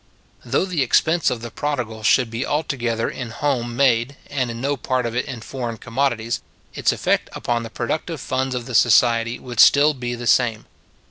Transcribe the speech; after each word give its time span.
Though 0.43 0.65
the 0.65 0.81
expense 0.81 1.29
of 1.29 1.43
the 1.43 1.51
prodigal 1.51 2.01
should 2.01 2.31
be 2.31 2.43
altogether 2.43 3.07
in 3.07 3.29
home 3.29 3.75
made, 3.75 4.15
and 4.31 4.59
no 4.59 4.75
part 4.75 5.05
of 5.05 5.15
it 5.15 5.25
in 5.27 5.41
foreign 5.41 5.77
commodities, 5.77 6.41
its 6.73 6.91
effect 6.91 7.29
upon 7.33 7.61
the 7.61 7.69
productive 7.69 8.19
funds 8.19 8.55
of 8.55 8.65
the 8.65 8.73
society 8.73 9.37
would 9.37 9.59
still 9.59 9.93
be 9.93 10.15
the 10.15 10.25
same. 10.25 10.65